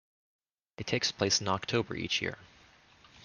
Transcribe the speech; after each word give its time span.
It 0.79 0.87
takes 0.87 1.11
place 1.11 1.41
in 1.41 1.47
October 1.47 1.93
each 1.95 2.23
year. 2.23 2.39